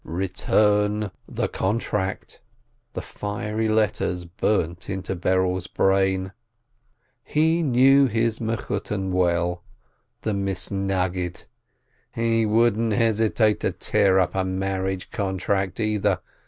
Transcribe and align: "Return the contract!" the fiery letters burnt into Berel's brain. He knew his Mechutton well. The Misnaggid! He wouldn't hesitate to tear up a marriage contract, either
"Return 0.03 1.11
the 1.29 1.47
contract!" 1.47 2.41
the 2.93 3.03
fiery 3.03 3.67
letters 3.67 4.25
burnt 4.25 4.89
into 4.89 5.15
Berel's 5.15 5.67
brain. 5.67 6.33
He 7.23 7.61
knew 7.61 8.07
his 8.07 8.39
Mechutton 8.39 9.11
well. 9.11 9.61
The 10.23 10.33
Misnaggid! 10.33 11.45
He 12.15 12.47
wouldn't 12.47 12.93
hesitate 12.93 13.59
to 13.59 13.71
tear 13.71 14.17
up 14.17 14.33
a 14.33 14.43
marriage 14.43 15.11
contract, 15.11 15.79
either 15.79 16.19